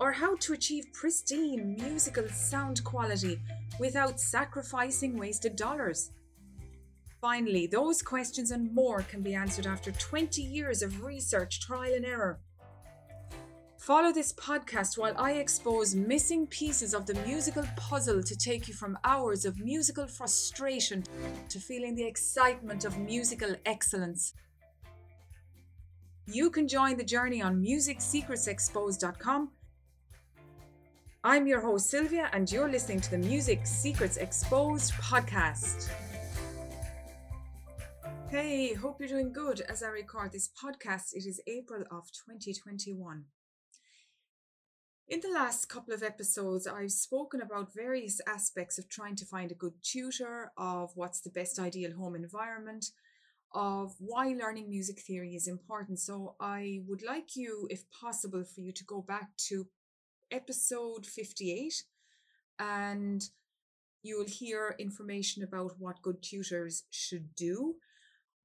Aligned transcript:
or 0.00 0.12
how 0.12 0.34
to 0.36 0.54
achieve 0.54 0.92
pristine 0.92 1.76
musical 1.78 2.26
sound 2.28 2.82
quality 2.82 3.38
without 3.78 4.18
sacrificing 4.18 5.16
wasted 5.16 5.54
dollars. 5.54 6.10
Finally, 7.20 7.66
those 7.66 8.00
questions 8.00 8.50
and 8.50 8.74
more 8.74 9.02
can 9.02 9.22
be 9.22 9.34
answered 9.34 9.66
after 9.66 9.92
20 9.92 10.40
years 10.40 10.82
of 10.82 11.04
research, 11.04 11.60
trial, 11.60 11.92
and 11.94 12.06
error. 12.06 12.40
Follow 13.78 14.12
this 14.12 14.32
podcast 14.34 14.96
while 14.96 15.14
I 15.18 15.32
expose 15.32 15.94
missing 15.94 16.46
pieces 16.46 16.94
of 16.94 17.06
the 17.06 17.14
musical 17.26 17.64
puzzle 17.76 18.22
to 18.22 18.36
take 18.36 18.68
you 18.68 18.74
from 18.74 18.98
hours 19.04 19.44
of 19.44 19.58
musical 19.58 20.06
frustration 20.06 21.04
to 21.48 21.58
feeling 21.58 21.94
the 21.94 22.06
excitement 22.06 22.84
of 22.84 22.98
musical 22.98 23.54
excellence. 23.66 24.32
You 26.26 26.50
can 26.50 26.68
join 26.68 26.96
the 26.96 27.04
journey 27.04 27.42
on 27.42 27.62
MusicSecretsExposed.com. 27.62 29.50
I'm 31.22 31.46
your 31.46 31.60
host, 31.60 31.90
Sylvia, 31.90 32.30
and 32.32 32.50
you're 32.50 32.70
listening 32.70 32.98
to 33.02 33.10
the 33.10 33.18
Music 33.18 33.66
Secrets 33.66 34.16
Exposed 34.16 34.94
podcast. 34.94 35.90
Hey, 38.30 38.72
hope 38.72 38.98
you're 38.98 39.08
doing 39.10 39.30
good 39.30 39.60
as 39.68 39.82
I 39.82 39.88
record 39.88 40.32
this 40.32 40.48
podcast. 40.48 41.12
It 41.12 41.26
is 41.26 41.38
April 41.46 41.82
of 41.90 42.04
2021. 42.26 43.26
In 45.08 45.20
the 45.20 45.28
last 45.28 45.66
couple 45.68 45.92
of 45.92 46.02
episodes, 46.02 46.66
I've 46.66 46.92
spoken 46.92 47.42
about 47.42 47.74
various 47.74 48.22
aspects 48.26 48.78
of 48.78 48.88
trying 48.88 49.16
to 49.16 49.26
find 49.26 49.52
a 49.52 49.54
good 49.54 49.74
tutor, 49.82 50.52
of 50.56 50.92
what's 50.94 51.20
the 51.20 51.28
best 51.28 51.58
ideal 51.58 51.92
home 51.98 52.14
environment, 52.14 52.86
of 53.52 53.94
why 53.98 54.28
learning 54.28 54.70
music 54.70 55.00
theory 55.00 55.34
is 55.34 55.46
important. 55.46 55.98
So, 55.98 56.36
I 56.40 56.80
would 56.88 57.02
like 57.02 57.36
you, 57.36 57.66
if 57.68 57.82
possible, 57.90 58.42
for 58.42 58.62
you 58.62 58.72
to 58.72 58.84
go 58.84 59.02
back 59.02 59.36
to 59.48 59.66
episode 60.30 61.06
58 61.06 61.82
and 62.58 63.22
you 64.02 64.18
will 64.18 64.26
hear 64.26 64.76
information 64.78 65.42
about 65.42 65.72
what 65.78 66.02
good 66.02 66.22
tutors 66.22 66.84
should 66.90 67.34
do, 67.34 67.76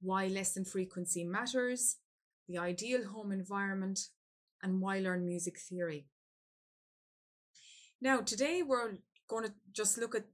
why 0.00 0.26
lesson 0.26 0.64
frequency 0.64 1.24
matters, 1.24 1.96
the 2.48 2.58
ideal 2.58 3.08
home 3.08 3.32
environment, 3.32 4.00
and 4.62 4.80
why 4.80 4.98
learn 4.98 5.24
music 5.24 5.58
theory. 5.58 6.06
Now, 8.00 8.20
today 8.20 8.62
we're 8.62 8.98
going 9.28 9.44
to 9.44 9.54
just 9.72 9.98
look 9.98 10.14
at 10.14 10.24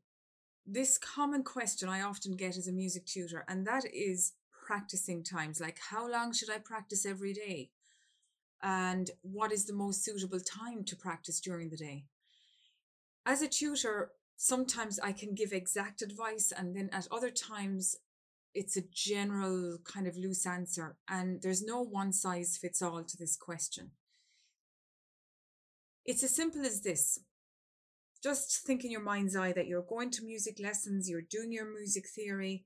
this 0.66 0.98
common 0.98 1.42
question 1.42 1.88
I 1.88 2.02
often 2.02 2.36
get 2.36 2.56
as 2.56 2.68
a 2.68 2.72
music 2.72 3.06
tutor, 3.06 3.44
and 3.48 3.66
that 3.66 3.84
is 3.92 4.32
practicing 4.66 5.22
times. 5.22 5.60
Like, 5.60 5.78
how 5.90 6.10
long 6.10 6.32
should 6.32 6.50
I 6.50 6.58
practice 6.58 7.06
every 7.06 7.32
day? 7.32 7.70
And 8.62 9.10
what 9.22 9.52
is 9.52 9.66
the 9.66 9.72
most 9.72 10.04
suitable 10.04 10.40
time 10.40 10.84
to 10.84 10.96
practice 10.96 11.40
during 11.40 11.70
the 11.70 11.76
day? 11.76 12.04
As 13.26 13.42
a 13.42 13.48
tutor, 13.48 14.12
sometimes 14.36 14.98
I 15.00 15.12
can 15.12 15.34
give 15.34 15.52
exact 15.52 16.02
advice, 16.02 16.52
and 16.56 16.76
then 16.76 16.88
at 16.92 17.08
other 17.10 17.30
times, 17.30 17.96
it's 18.54 18.76
a 18.76 18.82
general 18.92 19.78
kind 19.84 20.06
of 20.06 20.16
loose 20.16 20.46
answer, 20.46 20.96
and 21.08 21.40
there's 21.42 21.62
no 21.62 21.82
one 21.82 22.12
size 22.12 22.58
fits 22.60 22.82
all 22.82 23.02
to 23.02 23.16
this 23.16 23.36
question. 23.36 23.92
It's 26.04 26.22
as 26.22 26.34
simple 26.34 26.64
as 26.64 26.82
this 26.82 27.18
just 28.22 28.64
think 28.64 28.84
in 28.84 28.90
your 28.90 29.02
mind's 29.02 29.34
eye 29.34 29.52
that 29.52 29.66
you're 29.66 29.82
going 29.82 30.10
to 30.12 30.24
music 30.24 30.60
lessons, 30.60 31.10
you're 31.10 31.22
doing 31.22 31.52
your 31.52 31.66
music 31.66 32.08
theory, 32.08 32.64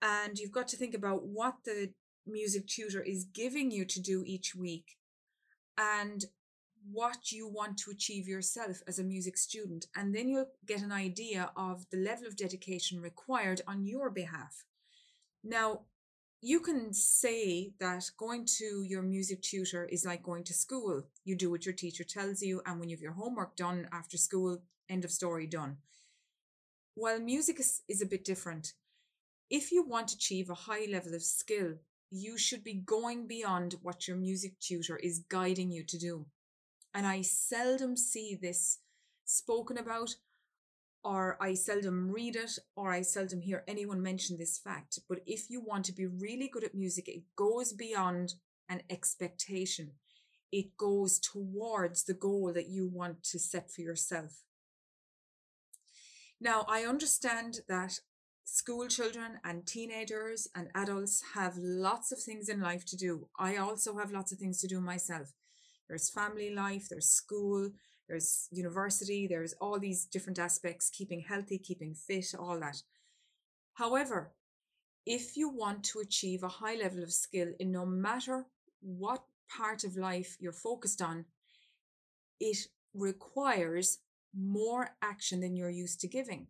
and 0.00 0.38
you've 0.38 0.52
got 0.52 0.68
to 0.68 0.76
think 0.76 0.94
about 0.94 1.26
what 1.26 1.56
the 1.64 1.92
music 2.26 2.66
tutor 2.66 3.02
is 3.02 3.24
giving 3.24 3.70
you 3.70 3.84
to 3.84 4.00
do 4.00 4.22
each 4.26 4.54
week 4.54 4.96
and 5.78 6.24
what 6.92 7.32
you 7.32 7.48
want 7.48 7.76
to 7.78 7.90
achieve 7.90 8.28
yourself 8.28 8.82
as 8.86 8.98
a 8.98 9.04
music 9.04 9.36
student. 9.36 9.86
And 9.96 10.14
then 10.14 10.28
you'll 10.28 10.50
get 10.66 10.82
an 10.82 10.92
idea 10.92 11.50
of 11.56 11.86
the 11.90 11.98
level 11.98 12.26
of 12.26 12.36
dedication 12.36 13.00
required 13.00 13.60
on 13.66 13.84
your 13.84 14.10
behalf. 14.10 14.64
Now, 15.42 15.80
you 16.40 16.60
can 16.60 16.92
say 16.92 17.72
that 17.80 18.10
going 18.16 18.46
to 18.58 18.84
your 18.86 19.02
music 19.02 19.42
tutor 19.42 19.86
is 19.86 20.04
like 20.04 20.22
going 20.22 20.44
to 20.44 20.54
school. 20.54 21.02
You 21.24 21.34
do 21.34 21.50
what 21.50 21.64
your 21.64 21.74
teacher 21.74 22.04
tells 22.04 22.42
you, 22.42 22.62
and 22.66 22.78
when 22.78 22.88
you 22.88 22.96
have 22.96 23.02
your 23.02 23.12
homework 23.12 23.56
done 23.56 23.88
after 23.90 24.16
school, 24.16 24.58
end 24.88 25.04
of 25.04 25.10
story 25.10 25.46
done. 25.46 25.78
While 26.94 27.20
music 27.20 27.58
is, 27.58 27.82
is 27.88 28.00
a 28.00 28.06
bit 28.06 28.24
different, 28.24 28.74
if 29.50 29.72
you 29.72 29.82
want 29.82 30.08
to 30.08 30.16
achieve 30.16 30.50
a 30.50 30.54
high 30.54 30.86
level 30.90 31.14
of 31.14 31.22
skill, 31.22 31.74
you 32.10 32.38
should 32.38 32.64
be 32.64 32.74
going 32.74 33.26
beyond 33.26 33.76
what 33.82 34.06
your 34.06 34.16
music 34.16 34.58
tutor 34.60 34.96
is 34.96 35.24
guiding 35.28 35.70
you 35.70 35.84
to 35.84 35.98
do. 35.98 36.26
And 36.94 37.06
I 37.06 37.22
seldom 37.22 37.96
see 37.96 38.38
this 38.40 38.78
spoken 39.24 39.76
about 39.78 40.14
or 41.06 41.36
I 41.40 41.54
seldom 41.54 42.10
read 42.10 42.34
it, 42.34 42.58
or 42.74 42.90
I 42.90 43.02
seldom 43.02 43.40
hear 43.40 43.62
anyone 43.68 44.02
mention 44.02 44.38
this 44.38 44.58
fact. 44.58 44.98
But 45.08 45.20
if 45.24 45.48
you 45.48 45.60
want 45.60 45.84
to 45.84 45.92
be 45.92 46.06
really 46.06 46.48
good 46.52 46.64
at 46.64 46.74
music, 46.74 47.06
it 47.06 47.22
goes 47.36 47.72
beyond 47.72 48.34
an 48.68 48.82
expectation. 48.90 49.92
It 50.50 50.76
goes 50.76 51.20
towards 51.20 52.02
the 52.02 52.14
goal 52.14 52.52
that 52.52 52.68
you 52.68 52.88
want 52.88 53.22
to 53.22 53.38
set 53.38 53.70
for 53.70 53.82
yourself. 53.82 54.42
Now, 56.40 56.66
I 56.68 56.80
understand 56.80 57.60
that 57.68 58.00
school 58.46 58.86
children 58.86 59.40
and 59.44 59.66
teenagers 59.66 60.48
and 60.54 60.68
adults 60.76 61.22
have 61.34 61.56
lots 61.58 62.12
of 62.12 62.20
things 62.20 62.48
in 62.48 62.60
life 62.60 62.84
to 62.86 62.96
do. 62.96 63.26
I 63.38 63.56
also 63.56 63.98
have 63.98 64.12
lots 64.12 64.30
of 64.32 64.38
things 64.38 64.60
to 64.60 64.68
do 64.68 64.80
myself. 64.80 65.32
There's 65.88 66.08
family 66.08 66.54
life, 66.54 66.88
there's 66.88 67.08
school, 67.08 67.70
there's 68.08 68.48
university, 68.52 69.26
there's 69.26 69.54
all 69.60 69.80
these 69.80 70.06
different 70.06 70.38
aspects, 70.38 70.90
keeping 70.90 71.20
healthy, 71.20 71.58
keeping 71.58 71.94
fit, 71.94 72.34
all 72.38 72.60
that. 72.60 72.82
However, 73.74 74.32
if 75.04 75.36
you 75.36 75.48
want 75.48 75.82
to 75.84 75.98
achieve 75.98 76.44
a 76.44 76.48
high 76.48 76.76
level 76.76 77.02
of 77.02 77.12
skill 77.12 77.48
in 77.58 77.72
no 77.72 77.84
matter 77.84 78.46
what 78.80 79.24
part 79.50 79.82
of 79.82 79.96
life 79.96 80.36
you're 80.38 80.52
focused 80.52 81.02
on, 81.02 81.24
it 82.38 82.58
requires 82.94 83.98
more 84.38 84.90
action 85.02 85.40
than 85.40 85.56
you're 85.56 85.68
used 85.68 86.00
to 86.00 86.08
giving. 86.08 86.46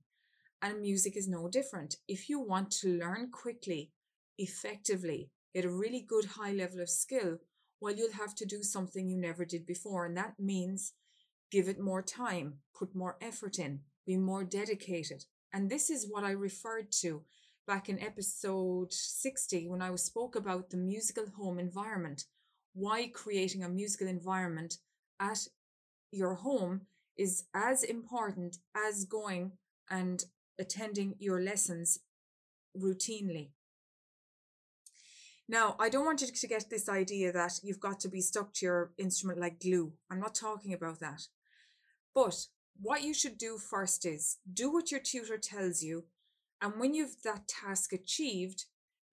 And 0.62 0.80
music 0.80 1.16
is 1.16 1.28
no 1.28 1.48
different. 1.48 1.96
If 2.08 2.28
you 2.28 2.40
want 2.40 2.70
to 2.80 2.98
learn 2.98 3.30
quickly, 3.30 3.92
effectively, 4.38 5.30
get 5.54 5.64
a 5.64 5.70
really 5.70 6.00
good 6.00 6.24
high 6.24 6.52
level 6.52 6.80
of 6.80 6.88
skill, 6.88 7.38
well, 7.80 7.94
you'll 7.94 8.12
have 8.12 8.34
to 8.36 8.46
do 8.46 8.62
something 8.62 9.08
you 9.08 9.18
never 9.18 9.44
did 9.44 9.66
before. 9.66 10.06
And 10.06 10.16
that 10.16 10.34
means 10.38 10.94
give 11.50 11.68
it 11.68 11.78
more 11.78 12.02
time, 12.02 12.54
put 12.74 12.94
more 12.94 13.16
effort 13.20 13.58
in, 13.58 13.80
be 14.06 14.16
more 14.16 14.44
dedicated. 14.44 15.24
And 15.52 15.70
this 15.70 15.90
is 15.90 16.08
what 16.08 16.24
I 16.24 16.30
referred 16.30 16.90
to 17.02 17.22
back 17.66 17.88
in 17.88 18.00
episode 18.00 18.92
60 18.92 19.68
when 19.68 19.82
I 19.82 19.94
spoke 19.96 20.36
about 20.36 20.70
the 20.70 20.76
musical 20.76 21.26
home 21.36 21.58
environment. 21.58 22.24
Why 22.74 23.08
creating 23.12 23.64
a 23.64 23.68
musical 23.68 24.06
environment 24.06 24.78
at 25.20 25.48
your 26.12 26.34
home 26.34 26.82
is 27.16 27.44
as 27.54 27.82
important 27.82 28.58
as 28.74 29.04
going 29.04 29.52
and 29.90 30.24
attending 30.58 31.16
your 31.18 31.40
lessons 31.40 32.00
routinely. 32.76 33.50
Now, 35.48 35.76
I 35.78 35.88
don't 35.88 36.04
want 36.04 36.22
you 36.22 36.26
to 36.26 36.46
get 36.48 36.70
this 36.70 36.88
idea 36.88 37.32
that 37.32 37.60
you've 37.62 37.80
got 37.80 38.00
to 38.00 38.08
be 38.08 38.20
stuck 38.20 38.52
to 38.54 38.66
your 38.66 38.90
instrument 38.98 39.38
like 39.38 39.60
glue. 39.60 39.92
I'm 40.10 40.20
not 40.20 40.34
talking 40.34 40.72
about 40.72 40.98
that. 41.00 41.28
But 42.14 42.46
what 42.80 43.02
you 43.02 43.14
should 43.14 43.38
do 43.38 43.58
first 43.58 44.04
is 44.04 44.38
do 44.52 44.72
what 44.72 44.90
your 44.90 45.00
tutor 45.00 45.38
tells 45.38 45.82
you. 45.82 46.04
And 46.60 46.74
when 46.78 46.94
you've 46.94 47.22
that 47.22 47.46
task 47.46 47.92
achieved, 47.92 48.64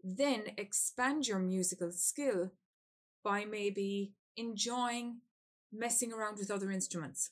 then 0.03 0.45
expand 0.57 1.27
your 1.27 1.39
musical 1.39 1.91
skill 1.91 2.51
by 3.23 3.45
maybe 3.45 4.13
enjoying 4.35 5.19
messing 5.71 6.13
around 6.13 6.37
with 6.37 6.51
other 6.51 6.71
instruments. 6.71 7.31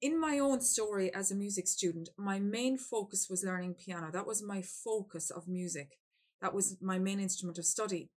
In 0.00 0.20
my 0.20 0.38
own 0.38 0.60
story 0.60 1.12
as 1.12 1.30
a 1.30 1.34
music 1.34 1.66
student, 1.66 2.10
my 2.16 2.38
main 2.38 2.78
focus 2.78 3.28
was 3.28 3.42
learning 3.42 3.74
piano. 3.74 4.10
That 4.12 4.26
was 4.26 4.42
my 4.42 4.62
focus 4.62 5.30
of 5.30 5.48
music. 5.48 5.98
That 6.40 6.54
was 6.54 6.76
my 6.80 6.98
main 6.98 7.18
instrument 7.18 7.58
of 7.58 7.64
study. 7.64 8.10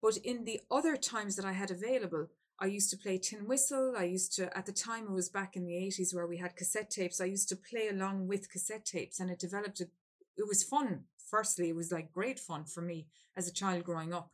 But 0.00 0.16
in 0.16 0.44
the 0.44 0.60
other 0.68 0.96
times 0.96 1.36
that 1.36 1.44
I 1.44 1.52
had 1.52 1.70
available, 1.70 2.26
I 2.58 2.66
used 2.66 2.90
to 2.90 2.96
play 2.96 3.18
tin 3.18 3.46
whistle. 3.46 3.94
I 3.96 4.04
used 4.04 4.34
to, 4.36 4.56
at 4.56 4.66
the 4.66 4.72
time, 4.72 5.04
it 5.04 5.12
was 5.12 5.28
back 5.28 5.54
in 5.54 5.64
the 5.64 5.74
80s 5.74 6.12
where 6.12 6.26
we 6.26 6.38
had 6.38 6.56
cassette 6.56 6.90
tapes. 6.90 7.20
I 7.20 7.26
used 7.26 7.48
to 7.50 7.56
play 7.56 7.88
along 7.88 8.26
with 8.26 8.50
cassette 8.50 8.84
tapes, 8.84 9.20
and 9.20 9.30
it 9.30 9.38
developed 9.38 9.80
a 9.80 9.86
it 10.36 10.48
was 10.48 10.64
fun. 10.64 11.04
Firstly, 11.30 11.68
it 11.68 11.76
was 11.76 11.92
like 11.92 12.12
great 12.12 12.38
fun 12.38 12.64
for 12.64 12.82
me 12.82 13.06
as 13.36 13.48
a 13.48 13.52
child 13.52 13.84
growing 13.84 14.12
up, 14.12 14.30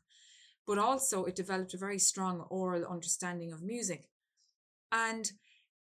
but 0.67 0.79
also 0.79 1.25
it 1.25 1.37
developed 1.37 1.75
a 1.75 1.79
very 1.79 1.99
strong 1.99 2.41
aural 2.51 2.87
understanding 2.87 3.53
of 3.53 3.63
music. 3.63 4.09
And 4.91 5.31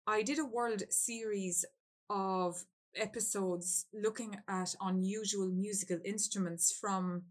I 0.07 0.21
did 0.21 0.37
a 0.37 0.45
world 0.45 0.83
series 0.89 1.65
of 2.11 2.63
episodes 2.95 3.87
looking 3.91 4.37
at 4.47 4.75
unusual 4.79 5.47
musical 5.47 5.97
instruments 6.05 6.71
from 6.71 7.23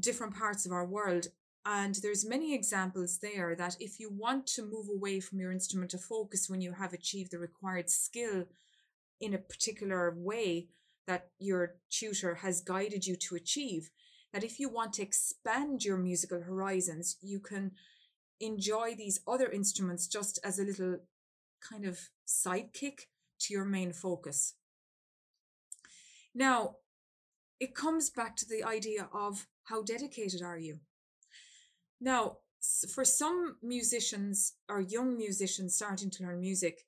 different 0.00 0.34
parts 0.34 0.64
of 0.64 0.72
our 0.72 0.86
world 0.86 1.26
and 1.66 1.94
there's 1.96 2.26
many 2.26 2.54
examples 2.54 3.18
there 3.18 3.54
that 3.54 3.76
if 3.78 4.00
you 4.00 4.10
want 4.10 4.46
to 4.46 4.62
move 4.62 4.88
away 4.88 5.20
from 5.20 5.38
your 5.38 5.52
instrument 5.52 5.90
to 5.90 5.98
focus 5.98 6.48
when 6.48 6.60
you 6.62 6.72
have 6.72 6.94
achieved 6.94 7.30
the 7.30 7.38
required 7.38 7.88
skill 7.88 8.44
in 9.20 9.34
a 9.34 9.38
particular 9.38 10.14
way 10.16 10.68
that 11.06 11.28
your 11.38 11.76
tutor 11.90 12.36
has 12.36 12.62
guided 12.62 13.06
you 13.06 13.16
to 13.16 13.36
achieve 13.36 13.90
that 14.32 14.42
if 14.42 14.58
you 14.58 14.68
want 14.68 14.94
to 14.94 15.02
expand 15.02 15.84
your 15.84 15.98
musical 15.98 16.40
horizons 16.40 17.16
you 17.20 17.38
can 17.38 17.70
enjoy 18.40 18.94
these 18.96 19.20
other 19.28 19.48
instruments 19.50 20.08
just 20.08 20.38
as 20.42 20.58
a 20.58 20.64
little 20.64 20.98
kind 21.68 21.84
of 21.84 21.98
sidekick 22.26 23.06
to 23.38 23.54
your 23.54 23.64
main 23.64 23.92
focus 23.92 24.54
now 26.34 26.76
it 27.60 27.74
comes 27.74 28.10
back 28.10 28.36
to 28.36 28.46
the 28.48 28.64
idea 28.64 29.08
of 29.12 29.46
how 29.64 29.82
dedicated 29.82 30.42
are 30.42 30.58
you 30.58 30.78
now, 32.02 32.38
for 32.92 33.04
some 33.04 33.58
musicians 33.62 34.54
or 34.68 34.80
young 34.80 35.16
musicians 35.16 35.76
starting 35.76 36.10
to 36.10 36.24
learn 36.24 36.40
music, 36.40 36.80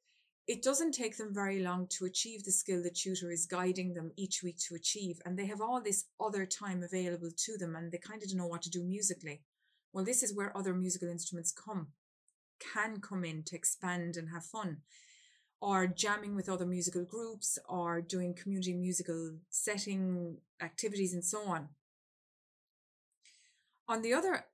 it 0.48 0.60
doesn't 0.60 0.90
take 0.90 1.16
them 1.16 1.32
very 1.32 1.62
long 1.62 1.86
to 1.90 2.04
achieve 2.04 2.42
the 2.42 2.50
skill 2.50 2.82
the 2.82 2.90
tutor 2.90 3.30
is 3.30 3.46
guiding 3.46 3.94
them 3.94 4.10
each 4.16 4.42
week 4.42 4.58
to 4.66 4.74
achieve. 4.74 5.20
And 5.24 5.38
they 5.38 5.46
have 5.46 5.60
all 5.60 5.80
this 5.80 6.06
other 6.20 6.44
time 6.46 6.82
available 6.82 7.30
to 7.30 7.56
them 7.56 7.76
and 7.76 7.92
they 7.92 7.98
kind 7.98 8.24
of 8.24 8.28
don't 8.28 8.38
know 8.38 8.48
what 8.48 8.62
to 8.62 8.70
do 8.70 8.82
musically. 8.82 9.42
Well, 9.92 10.04
this 10.04 10.24
is 10.24 10.34
where 10.34 10.56
other 10.56 10.74
musical 10.74 11.08
instruments 11.08 11.52
come, 11.52 11.92
can 12.58 13.00
come 13.00 13.24
in 13.24 13.42
to 13.44 13.56
expand 13.56 14.16
and 14.16 14.30
have 14.30 14.44
fun. 14.44 14.78
Or 15.60 15.86
jamming 15.86 16.34
with 16.34 16.48
other 16.48 16.66
musical 16.66 17.04
groups, 17.04 17.58
or 17.68 18.00
doing 18.00 18.34
community 18.34 18.74
musical 18.74 19.36
setting 19.50 20.38
activities, 20.60 21.14
and 21.14 21.24
so 21.24 21.46
on. 21.46 21.68
On 23.88 24.02
the 24.02 24.12
other 24.12 24.46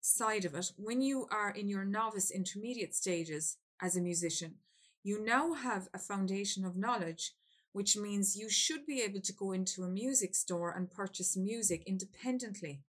side 0.00 0.44
of 0.44 0.54
it, 0.54 0.72
when 0.76 1.02
you 1.02 1.26
are 1.30 1.50
in 1.50 1.68
your 1.68 1.84
novice 1.84 2.30
intermediate 2.30 2.94
stages 2.94 3.58
as 3.80 3.96
a 3.96 4.00
musician, 4.00 4.56
you 5.02 5.24
now 5.24 5.52
have 5.52 5.88
a 5.94 5.98
foundation 5.98 6.64
of 6.64 6.76
knowledge, 6.76 7.32
which 7.72 7.96
means 7.96 8.36
you 8.36 8.48
should 8.48 8.86
be 8.86 9.02
able 9.02 9.20
to 9.20 9.32
go 9.32 9.52
into 9.52 9.82
a 9.82 9.88
music 9.88 10.34
store 10.34 10.72
and 10.72 10.90
purchase 10.90 11.36
music 11.36 11.82
independently 11.86 12.82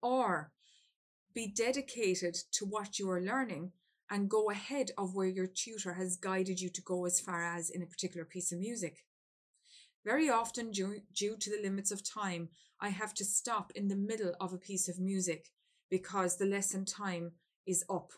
or 0.00 0.52
be 1.34 1.46
dedicated 1.46 2.34
to 2.52 2.64
what 2.64 2.98
you 2.98 3.10
are 3.10 3.20
learning 3.20 3.72
and 4.10 4.30
go 4.30 4.50
ahead 4.50 4.90
of 4.96 5.14
where 5.14 5.26
your 5.26 5.46
tutor 5.46 5.94
has 5.94 6.16
guided 6.16 6.60
you 6.60 6.68
to 6.70 6.82
go 6.82 7.04
as 7.04 7.20
far 7.20 7.44
as 7.44 7.70
in 7.70 7.82
a 7.82 7.86
particular 7.86 8.24
piece 8.24 8.52
of 8.52 8.58
music. 8.58 9.04
Very 10.04 10.30
often, 10.30 10.70
due, 10.70 11.02
due 11.14 11.36
to 11.38 11.50
the 11.50 11.62
limits 11.62 11.90
of 11.90 12.08
time, 12.08 12.48
I 12.80 12.90
have 12.90 13.12
to 13.14 13.24
stop 13.24 13.72
in 13.74 13.88
the 13.88 13.96
middle 13.96 14.34
of 14.40 14.52
a 14.52 14.58
piece 14.58 14.88
of 14.88 14.98
music 14.98 15.48
because 15.90 16.36
the 16.36 16.46
lesson 16.46 16.84
time 16.84 17.32
is 17.66 17.84
up 17.90 18.12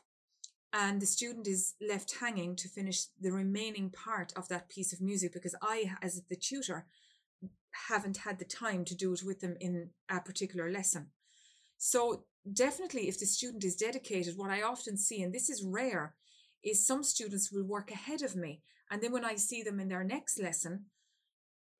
and 0.73 1.01
the 1.01 1.07
student 1.07 1.49
is 1.49 1.75
left 1.81 2.19
hanging 2.21 2.55
to 2.57 2.69
finish 2.69 3.07
the 3.21 3.33
remaining 3.33 3.91
part 3.91 4.33
of 4.37 4.49
that 4.49 4.69
piece 4.69 4.93
of 4.93 5.01
music 5.01 5.33
because 5.33 5.55
I, 5.61 5.97
as 6.01 6.23
the 6.29 6.37
tutor, 6.37 6.87
haven't 7.89 8.19
had 8.19 8.39
the 8.39 8.45
time 8.45 8.85
to 8.85 8.95
do 8.95 9.13
it 9.13 9.23
with 9.25 9.41
them 9.41 9.57
in 9.61 9.91
a 10.09 10.21
particular 10.21 10.71
lesson. 10.71 11.09
So, 11.83 12.25
definitely, 12.53 13.09
if 13.09 13.19
the 13.19 13.25
student 13.25 13.65
is 13.65 13.75
dedicated, 13.75 14.37
what 14.37 14.51
I 14.51 14.61
often 14.61 14.99
see, 14.99 15.23
and 15.23 15.33
this 15.33 15.49
is 15.49 15.65
rare, 15.65 16.15
is 16.63 16.87
some 16.87 17.03
students 17.03 17.51
will 17.51 17.65
work 17.65 17.91
ahead 17.91 18.21
of 18.21 18.37
me. 18.37 18.61
And 18.91 19.01
then 19.01 19.13
when 19.13 19.25
I 19.25 19.37
see 19.37 19.63
them 19.63 19.81
in 19.81 19.89
their 19.89 20.05
next 20.05 20.39
lesson, 20.39 20.85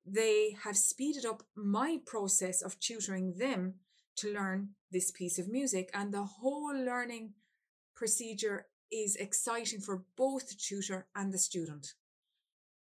they 0.03 0.55
have 0.63 0.75
speeded 0.75 1.23
up 1.23 1.43
my 1.55 1.99
process 2.03 2.63
of 2.63 2.79
tutoring 2.79 3.35
them 3.37 3.75
to 4.15 4.33
learn 4.33 4.69
this 4.91 5.11
piece 5.11 5.37
of 5.37 5.47
music. 5.47 5.91
And 5.93 6.11
the 6.11 6.23
whole 6.23 6.73
learning 6.75 7.33
procedure 7.95 8.65
is 8.91 9.15
exciting 9.17 9.81
for 9.81 10.03
both 10.17 10.49
the 10.49 10.55
tutor 10.55 11.05
and 11.15 11.31
the 11.31 11.37
student, 11.37 11.93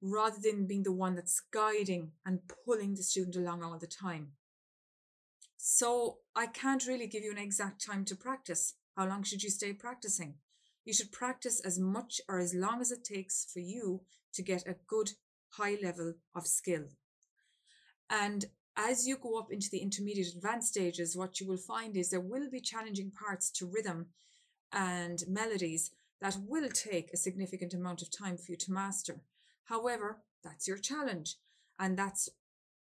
rather 0.01 0.41
than 0.43 0.67
being 0.67 0.83
the 0.83 0.91
one 0.91 1.15
that's 1.15 1.41
guiding 1.53 2.11
and 2.25 2.41
pulling 2.65 2.95
the 2.95 3.03
student 3.03 3.37
along 3.37 3.63
all 3.63 3.79
the 3.79 3.87
time. 3.87 4.33
So 5.67 6.19
I 6.35 6.45
can't 6.45 6.85
really 6.85 7.07
give 7.07 7.23
you 7.23 7.31
an 7.31 7.39
exact 7.39 7.83
time 7.83 8.05
to 8.05 8.15
practice. 8.15 8.75
How 8.95 9.07
long 9.07 9.23
should 9.23 9.41
you 9.41 9.49
stay 9.49 9.73
practicing? 9.73 10.35
You 10.85 10.93
should 10.93 11.11
practice 11.11 11.59
as 11.59 11.79
much 11.79 12.21
or 12.29 12.37
as 12.37 12.53
long 12.53 12.81
as 12.81 12.91
it 12.91 13.03
takes 13.03 13.47
for 13.51 13.61
you 13.61 14.01
to 14.35 14.43
get 14.43 14.67
a 14.67 14.75
good 14.85 15.13
high 15.53 15.77
level 15.81 16.13
of 16.35 16.45
skill. 16.45 16.83
And 18.11 18.45
as 18.77 19.07
you 19.07 19.17
go 19.17 19.39
up 19.39 19.51
into 19.51 19.71
the 19.71 19.79
intermediate 19.79 20.35
advanced 20.35 20.67
stages, 20.67 21.17
what 21.17 21.39
you 21.39 21.47
will 21.47 21.57
find 21.57 21.97
is 21.97 22.11
there 22.11 22.19
will 22.19 22.47
be 22.51 22.61
challenging 22.61 23.09
parts 23.09 23.49
to 23.53 23.65
rhythm 23.65 24.09
and 24.71 25.23
melodies 25.27 25.89
that 26.21 26.37
will 26.47 26.69
take 26.69 27.11
a 27.11 27.17
significant 27.17 27.73
amount 27.73 28.03
of 28.03 28.15
time 28.15 28.37
for 28.37 28.51
you 28.51 28.57
to 28.57 28.71
master. 28.71 29.21
However, 29.63 30.21
that's 30.43 30.67
your 30.67 30.77
challenge. 30.77 31.37
And 31.79 31.97
that's 31.97 32.29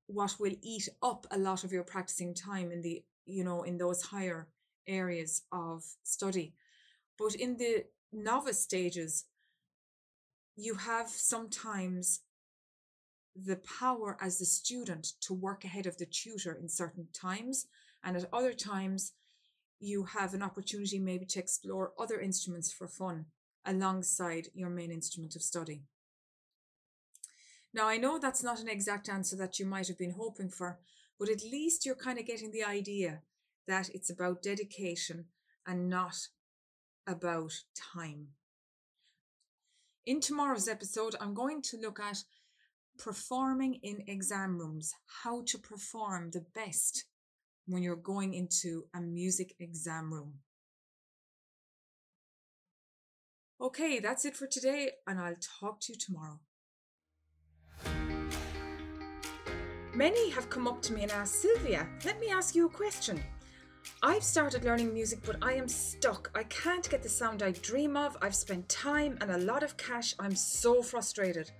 what 0.09 0.35
will 0.39 0.55
eat 0.63 0.89
up 1.03 1.27
a 1.29 1.37
lot 1.37 1.63
of 1.63 1.71
your 1.71 1.83
practicing 1.83 2.33
time 2.33 2.71
in 2.71 2.81
the, 2.81 3.03
you 3.25 3.43
know, 3.43 3.61
in 3.61 3.77
those 3.77 4.01
higher 4.01 4.47
areas 4.87 5.43
of 5.51 5.83
study. 6.03 6.55
But 7.17 7.35
in 7.35 7.57
the 7.57 7.85
novice 8.11 8.59
stages, 8.59 9.25
you 10.55 10.73
have 10.73 11.09
sometimes 11.09 12.21
the 13.35 13.57
power 13.79 14.17
as 14.19 14.39
the 14.39 14.45
student 14.45 15.13
to 15.21 15.33
work 15.35 15.63
ahead 15.63 15.85
of 15.85 15.97
the 15.97 16.07
tutor 16.07 16.53
in 16.59 16.67
certain 16.67 17.07
times. 17.13 17.67
And 18.03 18.17
at 18.17 18.27
other 18.33 18.53
times, 18.53 19.13
you 19.79 20.05
have 20.05 20.33
an 20.33 20.41
opportunity 20.41 20.97
maybe 20.97 21.25
to 21.27 21.39
explore 21.39 21.93
other 21.99 22.19
instruments 22.19 22.73
for 22.73 22.87
fun 22.87 23.25
alongside 23.63 24.47
your 24.55 24.71
main 24.71 24.91
instrument 24.91 25.35
of 25.35 25.43
study. 25.43 25.83
Now, 27.73 27.87
I 27.87 27.97
know 27.97 28.17
that's 28.17 28.43
not 28.43 28.59
an 28.59 28.67
exact 28.67 29.09
answer 29.09 29.35
that 29.35 29.59
you 29.59 29.65
might 29.65 29.87
have 29.87 29.97
been 29.97 30.15
hoping 30.17 30.49
for, 30.49 30.79
but 31.19 31.29
at 31.29 31.43
least 31.43 31.85
you're 31.85 31.95
kind 31.95 32.17
of 32.17 32.25
getting 32.25 32.51
the 32.51 32.63
idea 32.63 33.21
that 33.67 33.89
it's 33.89 34.09
about 34.09 34.41
dedication 34.41 35.25
and 35.67 35.89
not 35.89 36.15
about 37.05 37.53
time. 37.75 38.29
In 40.05 40.19
tomorrow's 40.19 40.67
episode, 40.67 41.15
I'm 41.21 41.35
going 41.35 41.61
to 41.63 41.77
look 41.77 41.99
at 41.99 42.23
performing 42.97 43.75
in 43.83 44.03
exam 44.07 44.57
rooms, 44.57 44.93
how 45.23 45.43
to 45.45 45.57
perform 45.59 46.31
the 46.31 46.45
best 46.55 47.05
when 47.67 47.83
you're 47.83 47.95
going 47.95 48.33
into 48.33 48.85
a 48.95 48.99
music 48.99 49.53
exam 49.59 50.11
room. 50.11 50.39
Okay, 53.61 53.99
that's 53.99 54.25
it 54.25 54.35
for 54.35 54.47
today, 54.47 54.91
and 55.05 55.19
I'll 55.19 55.35
talk 55.59 55.79
to 55.81 55.93
you 55.93 55.99
tomorrow. 55.99 56.39
Many 59.99 60.29
have 60.29 60.49
come 60.49 60.65
up 60.65 60.81
to 60.83 60.93
me 60.93 61.03
and 61.03 61.11
asked, 61.11 61.41
Sylvia, 61.41 61.85
let 62.05 62.21
me 62.21 62.29
ask 62.29 62.55
you 62.55 62.67
a 62.67 62.69
question. 62.69 63.21
I've 64.01 64.23
started 64.23 64.63
learning 64.63 64.93
music, 64.93 65.19
but 65.25 65.35
I 65.41 65.51
am 65.55 65.67
stuck. 65.67 66.31
I 66.33 66.43
can't 66.43 66.89
get 66.89 67.03
the 67.03 67.09
sound 67.09 67.43
I 67.43 67.51
dream 67.51 67.97
of. 67.97 68.15
I've 68.21 68.33
spent 68.33 68.69
time 68.69 69.17
and 69.19 69.29
a 69.29 69.39
lot 69.39 69.61
of 69.61 69.75
cash. 69.75 70.15
I'm 70.17 70.37
so 70.37 70.81
frustrated. 70.81 71.51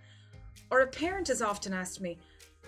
Or 0.71 0.79
a 0.79 0.87
parent 0.87 1.27
has 1.27 1.41
often 1.41 1.73
asked 1.73 1.99
me, 1.99 2.17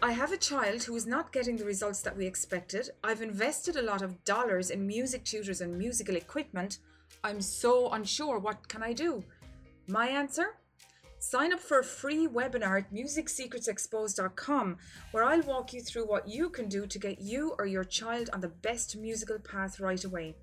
I 0.01 0.11
have 0.11 0.33
a 0.33 0.37
child 0.37 0.83
who 0.83 0.97
is 0.97 1.07
not 1.07 1.31
getting 1.31 1.55
the 1.55 1.63
results 1.63 2.01
that 2.01 2.17
we 2.17 2.25
expected. 2.25 2.89
I've 3.01 3.21
invested 3.21 3.77
a 3.77 3.81
lot 3.81 4.01
of 4.01 4.21
dollars 4.25 4.71
in 4.71 4.85
music 4.85 5.23
tutors 5.23 5.61
and 5.61 5.77
musical 5.77 6.17
equipment. 6.17 6.79
I'm 7.23 7.39
so 7.39 7.91
unsure. 7.91 8.39
What 8.39 8.67
can 8.67 8.83
I 8.83 8.91
do? 8.91 9.23
My 9.87 10.09
answer? 10.09 10.47
Sign 11.23 11.53
up 11.53 11.59
for 11.59 11.77
a 11.77 11.83
free 11.83 12.27
webinar 12.27 12.79
at 12.79 12.91
musicsecretsexposed.com 12.91 14.77
where 15.11 15.23
I'll 15.23 15.43
walk 15.43 15.71
you 15.71 15.81
through 15.81 16.07
what 16.07 16.27
you 16.27 16.49
can 16.49 16.67
do 16.67 16.87
to 16.87 16.97
get 16.97 17.21
you 17.21 17.53
or 17.59 17.67
your 17.67 17.83
child 17.83 18.31
on 18.33 18.41
the 18.41 18.47
best 18.47 18.97
musical 18.97 19.37
path 19.37 19.79
right 19.79 20.03
away. 20.03 20.35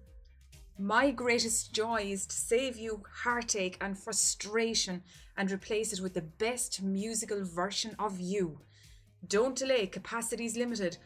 My 0.78 1.10
greatest 1.10 1.72
joy 1.72 2.02
is 2.02 2.26
to 2.26 2.36
save 2.36 2.76
you 2.76 3.02
heartache 3.24 3.76
and 3.80 3.98
frustration 3.98 5.02
and 5.36 5.50
replace 5.50 5.92
it 5.92 6.00
with 6.00 6.14
the 6.14 6.22
best 6.22 6.80
musical 6.80 7.44
version 7.44 7.96
of 7.98 8.20
you. 8.20 8.60
Don't 9.26 9.56
delay, 9.56 9.88
capacity 9.88 10.46
is 10.46 10.56
limited. 10.56 10.98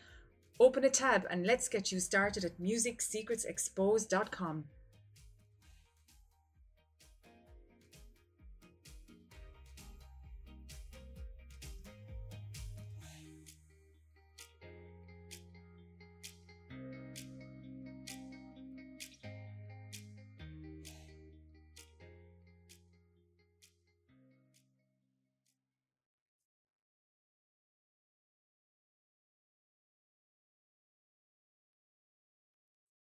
Open 0.61 0.85
a 0.85 0.91
tab 0.91 1.25
and 1.31 1.47
let's 1.47 1.69
get 1.69 1.91
you 1.91 1.99
started 1.99 2.45
at 2.45 2.61
musicsecretsexposed.com. 2.61 4.65